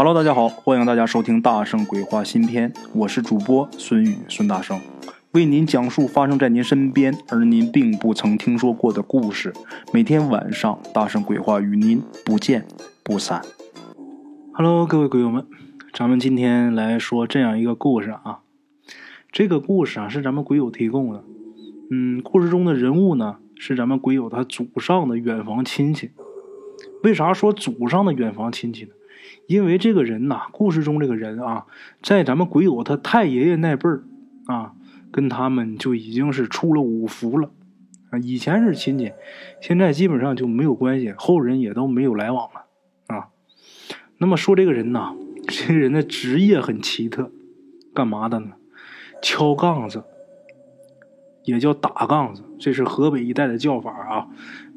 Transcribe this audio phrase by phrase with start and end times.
[0.00, 4.80] Hello，大家好，欢迎大家收听《大圣鬼话》新篇，我是主播孙宇孙大圣，
[5.32, 9.52] 为您讲述发生在您身边而您并不曾听说过的故事。
[9.92, 12.64] 每天晚上，《大圣鬼话》与您不见
[13.02, 13.42] 不散。
[14.52, 15.44] Hello，各位鬼友们，
[15.92, 18.42] 咱们今天来说这样一个故事啊。
[19.32, 21.24] 这个故事啊是咱们鬼友提供的，
[21.90, 26.12] 嗯，故事中的人物呢是咱们鬼友他祖上的远房亲戚。
[27.02, 28.90] 为啥说祖上的远房亲戚呢？
[29.46, 31.66] 因为这个人呐，故事中这个人啊，
[32.02, 34.04] 在咱们鬼友他太爷爷那辈儿
[34.46, 34.74] 啊，
[35.10, 37.50] 跟他们就已经是出了五福了
[38.10, 38.18] 啊。
[38.18, 39.12] 以前是亲戚，
[39.60, 42.66] 现在基本上就没有关系，后人也都没有来往了
[43.06, 43.28] 啊。
[44.18, 45.14] 那么说这个人呐，
[45.48, 47.30] 这个人的职业很奇特，
[47.94, 48.52] 干嘛的呢？
[49.20, 50.04] 敲杠子，
[51.42, 54.28] 也叫打杠子，这是河北一带的叫法啊。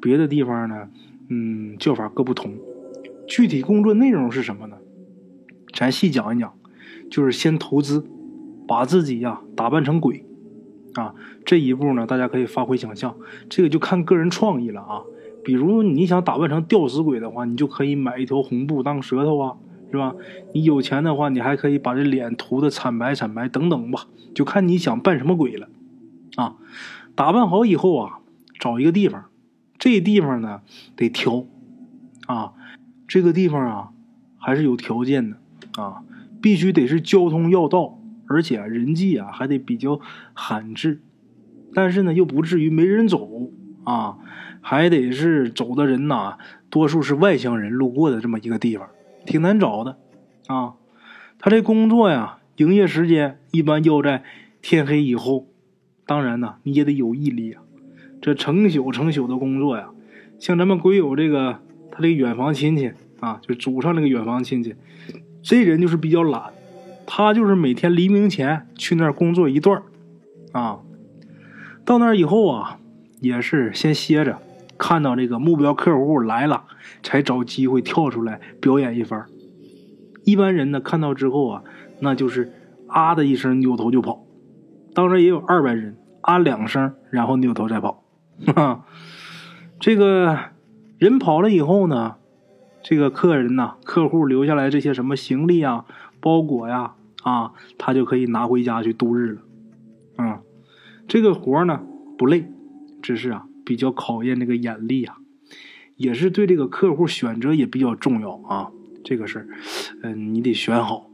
[0.00, 0.88] 别的地方呢，
[1.28, 2.54] 嗯，叫法各不同。
[3.30, 4.76] 具体工作内容是什么呢？
[5.72, 6.52] 咱细讲一讲，
[7.08, 8.04] 就是先投资，
[8.66, 10.26] 把自己呀打扮成鬼，
[10.94, 13.14] 啊，这一步呢，大家可以发挥想象，
[13.48, 15.02] 这个就看个人创意了啊。
[15.44, 19.56] 比如你想打扮成吊死鬼的话，你就可以买一条红布当舌头啊，
[19.92, 20.12] 是吧？
[20.52, 25.68] 你有钱的话，你还可以把这脸涂的惨白惨白等等吧，就看你想扮什么鬼了，
[26.34, 26.56] 啊。
[27.14, 28.18] 打扮好以后啊，
[28.58, 29.26] 找一个地方，
[29.78, 30.62] 这地方呢
[30.96, 31.44] 得挑，
[32.26, 32.54] 啊。
[33.10, 33.88] 这个地方啊，
[34.38, 35.36] 还是有条件的
[35.82, 36.04] 啊，
[36.40, 40.00] 必须得是交通要道，而且人迹啊还得比较
[40.32, 41.00] 罕至，
[41.74, 43.50] 但是呢又不至于没人走
[43.82, 44.18] 啊，
[44.60, 46.38] 还得是走的人呐，
[46.70, 48.88] 多数是外乡人路过的这么一个地方，
[49.26, 49.98] 挺难找的
[50.46, 50.74] 啊。
[51.40, 54.22] 他这工作呀，营业时间一般要在
[54.62, 55.48] 天黑以后，
[56.06, 57.62] 当然呢你也得有毅力啊，
[58.22, 59.88] 这成宿成宿的工作呀，
[60.38, 61.58] 像咱们鬼友这个。
[62.00, 64.74] 他这个远房亲戚啊，就祖上那个远房亲戚，
[65.42, 66.44] 这人就是比较懒，
[67.06, 69.82] 他就是每天黎明前去那儿工作一段
[70.52, 70.80] 啊，
[71.84, 72.78] 到那儿以后啊，
[73.20, 74.38] 也是先歇着，
[74.78, 76.64] 看到这个目标客户来了，
[77.02, 79.26] 才找机会跳出来表演一番。
[80.24, 81.64] 一般人呢看到之后啊，
[81.98, 82.50] 那就是
[82.86, 84.24] 啊的一声扭头就跑，
[84.94, 88.02] 当然也有二百人啊两声，然后扭头再跑，
[88.56, 88.86] 哈，
[89.78, 90.38] 这个。
[91.00, 92.16] 人跑了以后呢，
[92.82, 95.86] 这个客人呐，客户留下来这些什么行李啊、
[96.20, 99.42] 包裹呀，啊，他就可以拿回家去度日了。
[100.16, 100.42] 啊，
[101.08, 101.80] 这个活呢
[102.18, 102.52] 不累，
[103.00, 105.16] 只是啊比较考验这个眼力啊，
[105.96, 108.70] 也是对这个客户选择也比较重要啊。
[109.02, 109.48] 这个事儿，
[110.02, 111.08] 嗯，你得选好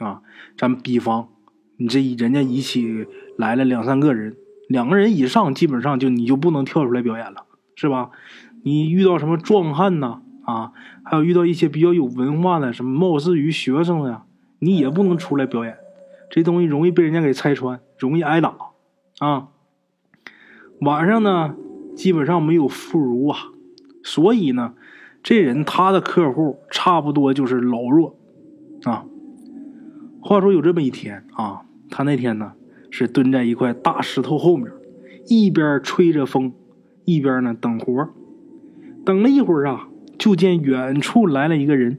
[0.00, 0.20] 啊。
[0.58, 1.30] 咱们比方，
[1.78, 3.06] 你这人家一起
[3.38, 4.36] 来了两三个人，
[4.68, 8.10] 两个人以上，基本上就你就不能跳出来表演了，是吧？
[8.62, 10.20] 你遇到什么壮汉呐？
[10.44, 10.72] 啊，
[11.04, 14.24] 还有遇到一些比较有文化的，什么貌似于学生的呀，
[14.58, 15.76] 你也不能出来表演，
[16.28, 18.56] 这东西容易被人家给拆穿，容易挨打
[19.20, 19.48] 啊。
[20.80, 21.54] 晚上呢，
[21.94, 23.38] 基本上没有妇孺啊，
[24.02, 24.74] 所以呢，
[25.22, 28.16] 这人他的客户差不多就是老弱
[28.84, 29.04] 啊。
[30.20, 32.54] 话说有这么一天啊，他那天呢
[32.90, 34.72] 是蹲在一块大石头后面，
[35.28, 36.52] 一边吹着风，
[37.04, 38.08] 一边呢等活
[39.04, 39.88] 等了一会儿啊，
[40.18, 41.98] 就见远处来了一个人。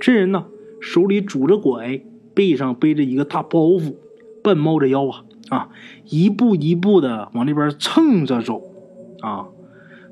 [0.00, 0.46] 这人呢，
[0.80, 2.02] 手里拄着拐，
[2.34, 3.96] 背上背着一个大包袱，
[4.42, 5.68] 半猫着腰啊啊，
[6.04, 8.62] 一步一步的往那边蹭着走
[9.20, 9.46] 啊。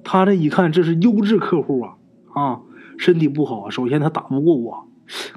[0.02, 1.94] 他这一看，这是优质客户啊
[2.32, 2.60] 啊，
[2.96, 4.88] 身体不好，首先他打不过我，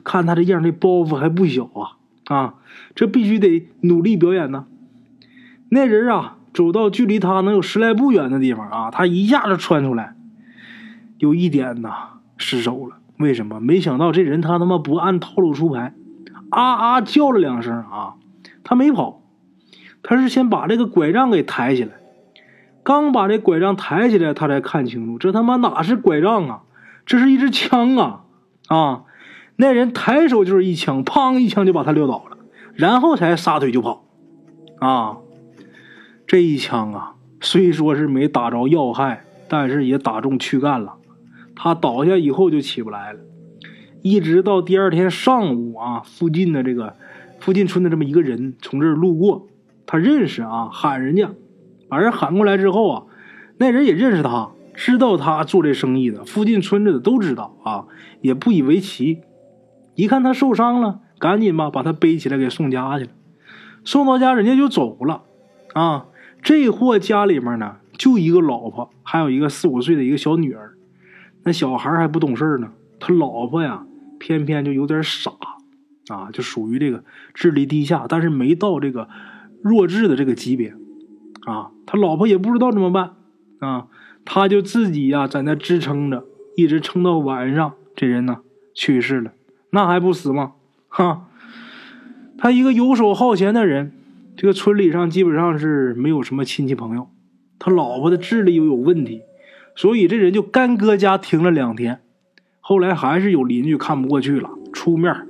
[0.04, 2.56] 看他这样，这包袱还不小啊啊，
[2.96, 4.66] 这必须得努力表演呢。
[5.70, 10.16] 那人啊，走到距离他能有十来步远的地方啊，他一下子窜出来。
[11.20, 12.98] 有一点呐，失手了。
[13.18, 13.60] 为什么？
[13.60, 15.94] 没想到这人他他妈不按套路出牌，
[16.50, 18.16] 啊啊叫了两声啊，
[18.64, 19.22] 他没跑，
[20.02, 21.92] 他是先把这个拐杖给抬起来。
[22.82, 26.62] 刚把这拐杖抬起来，他才看清楚，这他妈哪是拐杖啊，
[27.06, 28.24] 这是一支枪啊！
[28.70, 29.04] 啊，
[29.58, 32.38] 那人抬手就是一枪，砰一枪就把他撂倒了，
[32.74, 34.06] 然后才撒腿就跑。
[34.80, 35.18] 啊，
[36.26, 40.96] 这一枪啊，虽说是没打着要害，但是也打中躯干了。
[41.62, 43.20] 他倒下以后就起不来了，
[44.02, 46.96] 一直到第二天上午啊，附近的这个
[47.42, 49.46] 附近村的这么一个人从这儿路过，
[49.86, 51.32] 他认识啊，喊人家，
[51.90, 53.04] 把人喊过来之后啊，
[53.58, 57.88] 那人也认识他，知道他做这生意的，附近村子的都知道啊，
[58.22, 59.20] 也不以为奇。
[59.96, 63.12] 一看他受伤了，赶紧吧把他背起来给送家去了。
[63.84, 65.24] 送到家人家就走了
[65.74, 66.06] 啊，
[66.42, 70.78] 这货家里面呢就一个老婆，还有一个四五岁的一个小女儿。
[71.50, 72.70] 那小孩还不懂事呢，
[73.00, 73.84] 他老婆呀
[74.20, 75.32] 偏偏就有点傻，
[76.10, 77.04] 啊，就属于这个
[77.34, 79.10] 智力低下，但是没到这个
[79.64, 80.76] 弱智的这个级别，
[81.48, 83.14] 啊，他老婆也不知道怎么办，
[83.58, 83.88] 啊，
[84.26, 86.24] 他就自己呀在那支撑着，
[86.56, 88.42] 一直撑到晚上，这人呢
[88.76, 89.32] 去世了，
[89.72, 90.52] 那还不死吗？
[90.88, 91.26] 哈，
[92.38, 93.92] 他一个游手好闲的人，
[94.38, 97.10] 这个村里上基本上是没有什么亲戚朋友，
[97.58, 99.24] 他老婆的智力又有问题，
[99.80, 102.02] 所以这人就干搁家停了两天。
[102.60, 105.26] 后来还是有邻居看不过去了，出面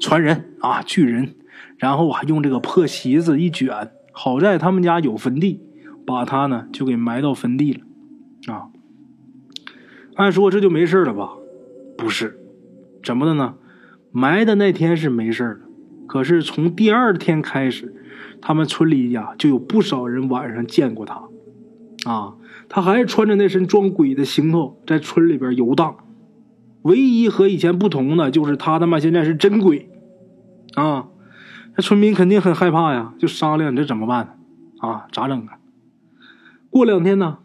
[0.00, 1.36] 传人啊聚人，
[1.76, 5.60] 然后啊用这个破席子一卷，好在他们家有坟地，
[6.04, 8.66] 把他呢就给埋到坟地了，啊。
[10.16, 11.34] 按说这就没事了吧？
[11.96, 12.40] 不是，
[13.04, 13.54] 怎么的呢？
[14.10, 15.60] 埋的那天是没事的，
[16.08, 17.94] 可是从第二天开始，
[18.40, 21.22] 他们村里呀就有不少人晚上见过他，
[22.04, 22.34] 啊，
[22.68, 25.96] 他还是穿着那身装鬼的行头在村里边游荡。
[26.82, 29.88] 唯一和以前不同的就是他他妈现在是真鬼，
[30.74, 31.06] 啊，
[31.76, 34.32] 那村民肯定很害怕呀，就商量这怎么办呢？
[34.88, 35.58] 啊，咋整啊？
[36.70, 37.38] 过两天呢，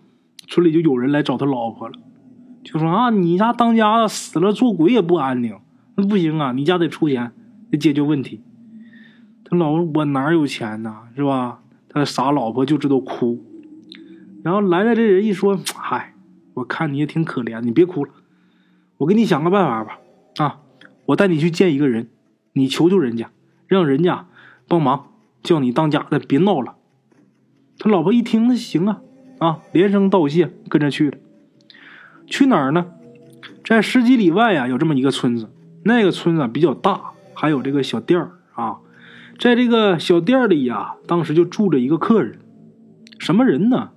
[0.47, 1.93] 村里就有人来找他老婆了，
[2.63, 5.55] 就说啊，你家当家的死了做鬼也不安宁，
[5.95, 7.31] 那不行啊，你家得出钱
[7.69, 8.41] 得解决问题。
[9.43, 10.95] 他老婆我哪有钱呢？
[11.15, 11.59] 是吧？
[11.89, 13.45] 他傻老婆就知道哭，
[14.47, 16.13] 然后来了这人一说，嗨，
[16.53, 18.11] 我看你也挺可怜，你别哭了。
[18.95, 19.99] 我给你想个办法吧，
[20.37, 20.59] 啊，
[21.07, 22.07] 我带你去见一个人，
[22.53, 23.29] 你求求人家，
[23.67, 24.25] 让人家
[24.65, 25.07] 帮忙，
[25.43, 26.75] 叫你当家的别闹了。
[27.77, 29.01] 他老婆一听，那行啊，
[29.39, 31.17] 啊，连声道谢，跟着去了。
[32.25, 32.85] 去哪儿呢？
[33.65, 35.49] 在十几里外呀，有这么一个村子，
[35.83, 38.77] 那个村子比较大，还有这个小店儿啊。
[39.37, 42.39] 在这个小店里呀，当时就住着一个客人，
[43.19, 43.89] 什么人呢？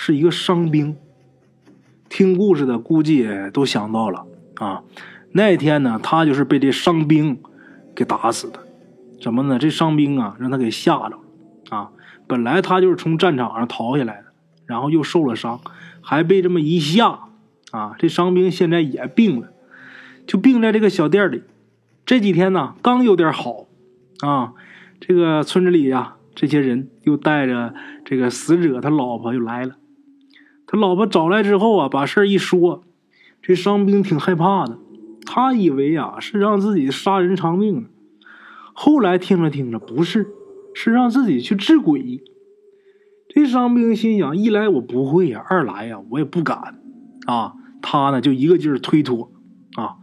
[0.00, 0.96] 是一个伤兵。
[2.08, 4.24] 听故事的估计都想到了。
[4.54, 4.84] 啊，
[5.32, 7.36] 那天呢，他就是被这伤兵
[7.96, 8.60] 给打死的。
[9.20, 9.58] 怎么呢？
[9.58, 11.18] 这伤兵啊，让他给吓着了。
[11.70, 11.90] 啊，
[12.28, 14.26] 本来他就是从战场上逃下来的，
[14.66, 15.60] 然后又受了伤，
[16.00, 17.18] 还被这么一吓。
[17.72, 19.48] 啊，这伤兵现在也病了，
[20.28, 21.42] 就病在这个小店里。
[22.06, 23.66] 这几天呢，刚有点好。
[24.20, 24.54] 啊，
[25.00, 27.74] 这个村子里呀，这些人又带着
[28.04, 29.74] 这个死者他老婆又来了。
[30.68, 32.84] 他老婆找来之后啊，把事一说。
[33.40, 34.78] 这伤兵挺害怕的，
[35.24, 37.88] 他以为啊是让自己杀人偿命呢。
[38.74, 40.28] 后来听着听着，不是，
[40.74, 42.22] 是让自己去治鬼。
[43.28, 46.80] 这伤兵心想：一来我不会呀，二来呀我也不敢
[47.26, 47.54] 啊。
[47.80, 49.30] 他呢就一个劲儿推脱
[49.76, 49.96] 啊。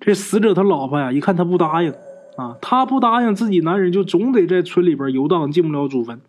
[0.00, 1.92] 这死者他老婆呀，一看他不答应
[2.36, 6.20] 啊，他不答应，自己男人就总得在村里边游荡，进不了祖坟。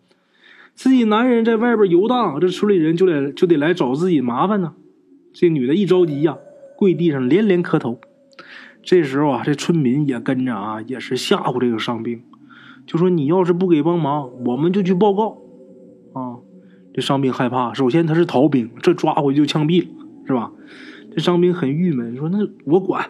[0.75, 4.73] 自己男人在外边游荡，这村里人就得就得来找自己麻烦呢。
[5.33, 6.37] 这女的一着急呀。
[6.75, 8.01] 跪地上连连磕头，
[8.81, 12.23] 这时候啊，这村民也跟着啊，也是吓唬这个伤兵，
[12.85, 15.37] 就说你要是不给帮忙，我们就去报告。
[16.13, 16.39] 啊，
[16.93, 19.87] 这伤兵害怕，首先他是逃兵，这抓回去就枪毙了，
[20.27, 20.51] 是吧？
[21.15, 23.09] 这伤兵很郁闷，说那我管，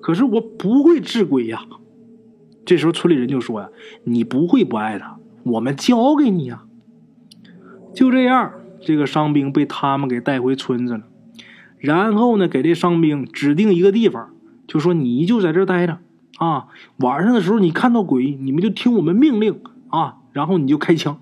[0.00, 1.64] 可是我不会治鬼呀。
[2.64, 3.70] 这时候村里人就说呀，
[4.04, 6.62] 你不会不爱他，我们教给你呀。
[8.00, 11.02] 就这样，这个伤兵被他们给带回村子了。
[11.76, 14.30] 然后呢，给这伤兵指定一个地方，
[14.66, 15.98] 就说你就在这待着
[16.38, 16.68] 啊。
[16.96, 21.20] 晚上的时候你看到鬼，你们就听我们命令啊，然后你就开枪。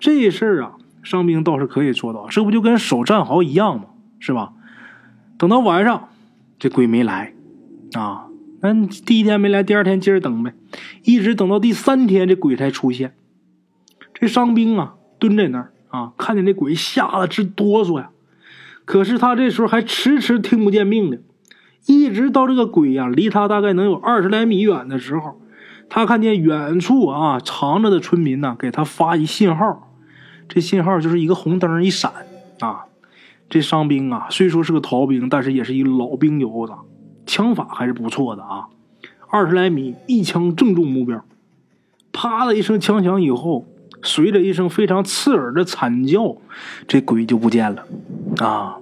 [0.00, 0.72] 这事儿啊，
[1.04, 3.84] 伤兵倒是可以做到，这不就跟守战壕一样吗？
[4.18, 4.54] 是吧？
[5.38, 6.08] 等到晚上，
[6.58, 7.34] 这鬼没来
[7.92, 8.26] 啊。
[8.60, 10.54] 那第一天没来，第二天接着等呗，
[11.04, 13.14] 一直等到第三天，这鬼才出现。
[14.12, 18.10] 这伤兵啊，蹲在那儿啊，看见那鬼，吓得直哆嗦呀。
[18.84, 21.22] 可是他这时候还迟迟听不见命令，
[21.86, 25.40] 一直到这个鬼呀离他大概能有二十来米远的时候，
[25.88, 29.94] 他看见远处啊藏着的村民呢给他发一信号，
[30.48, 32.10] 这信号就是一个红灯一闪
[32.58, 32.86] 啊。
[33.48, 36.72] 这伤兵啊虽说是个逃兵，但是也是一老兵油子，
[37.26, 38.66] 枪法还是不错的啊。
[39.30, 41.24] 二十来米一枪正中目标，
[42.12, 43.66] 啪的一声枪响以后。
[44.02, 46.36] 随着一声非常刺耳的惨叫，
[46.88, 47.86] 这鬼就不见了。
[48.38, 48.78] 啊，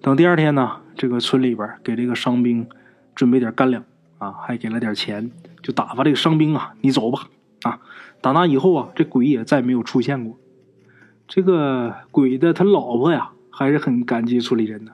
[0.00, 2.66] 等第二天呢，这个村里边给这个伤兵
[3.14, 3.84] 准备点干粮
[4.18, 5.30] 啊，还给了点钱，
[5.62, 7.28] 就打发这个伤兵啊，你走吧。
[7.62, 7.80] 啊，
[8.20, 10.38] 打那以后啊，这鬼也再没有出现过。
[11.26, 14.92] 这个鬼的他老婆呀，还是很感激村里人的。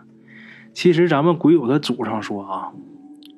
[0.72, 2.72] 其实咱们鬼友的祖上说啊，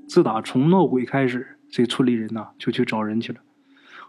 [0.09, 3.41] 自打从闹鬼开始，这村里人呐就去找人去了，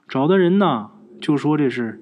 [0.07, 0.91] 找的人呢。
[1.21, 1.99] 就说这是，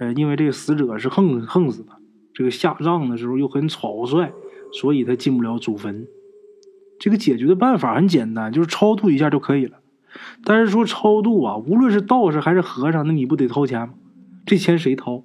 [0.00, 1.92] 呃，因为这个死者是横横死的，
[2.32, 4.32] 这个下葬的时候又很草率，
[4.72, 6.06] 所以他进不了祖坟。
[6.98, 9.78] 这个解决的办法很简单，就是超度一下就可以了。
[10.44, 13.94] 但是说超度啊，无论是道士还是和尚，那你不得掏钱吗？
[14.46, 15.24] 这钱谁掏？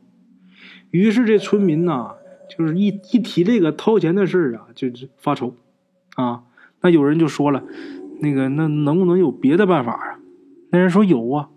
[0.92, 2.14] 于是这村民呐，
[2.50, 5.54] 就是一一提这个掏钱的事儿啊，就发愁
[6.16, 6.44] 啊。
[6.82, 7.64] 那有人就说了，
[8.20, 10.20] 那个那能不能有别的办法啊？
[10.72, 11.50] 那人说有啊，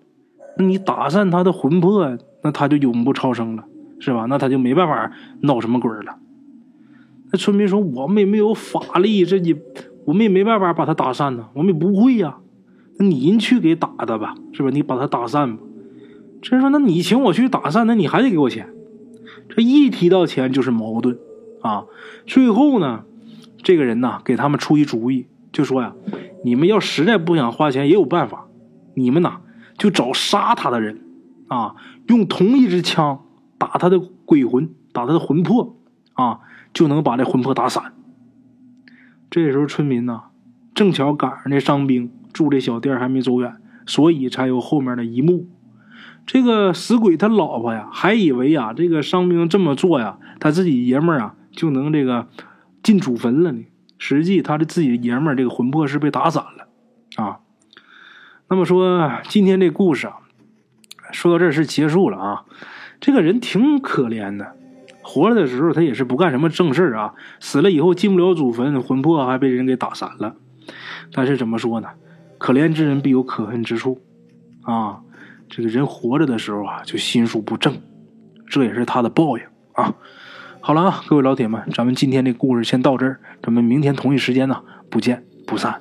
[0.58, 3.64] 那你打散他的魂魄，那他就永不超生了，
[4.00, 4.26] 是吧？
[4.28, 6.18] 那他就没办法闹什么鬼了。
[7.32, 9.56] 那村民说，我们也没有法力，这也
[10.04, 12.38] 我们也没办法把他打散呢，我们也不会呀。
[12.98, 14.68] 那您去给打的吧，是吧？
[14.70, 15.62] 你把他打散吧。
[16.42, 18.68] 这人说，那你请我去打散，那你还得给我钱。
[19.48, 21.16] 这一提到钱就是矛盾
[21.62, 21.84] 啊。
[22.26, 23.04] 最后呢，
[23.62, 25.94] 这个人呐给他们出一主意，就说呀，
[26.44, 28.48] 你们要实在不想花钱，也有办法。
[28.94, 29.40] 你们呐
[29.82, 31.00] 就找杀他的人
[31.48, 31.74] 啊，
[32.06, 33.24] 用同一支枪
[33.58, 35.76] 打他的鬼魂，打他的魂魄
[36.12, 36.38] 啊，
[36.72, 37.92] 就能把这魂魄打散。
[39.28, 40.22] 这时候村民呢
[40.72, 45.48] 正巧赶上那伤兵住这小店还没走远，所以才有后面的一幕。
[46.24, 52.28] 这个死鬼他老婆呀，还以为啊，这个伤兵这么做呀，他自己爷们儿啊就能这个
[52.84, 53.64] 进祖坟了呢。
[53.98, 56.68] 实际他的自己爷们儿这个魂魄是被打散了。
[58.52, 60.18] 那么说今天这故事啊，
[61.10, 62.44] 说到这是结束了啊。
[63.00, 64.54] 这个人挺可怜的，
[65.00, 70.36] 活着的时候他也是不干什么正事啊，死了以后进不了祖坟，魂魄还被人给打散了。
[71.14, 71.88] 但是怎么说呢？
[72.36, 74.02] 可怜之人必有可恨之处
[74.64, 75.00] 啊。
[75.48, 77.80] 这个人活着的时候啊，就心术不正，
[78.46, 79.94] 这也是他的报应啊。
[80.60, 85.80] 好了啊，各位老铁们，咱们今天这故事先到这儿，咱们明天同一时间呢，不见不散。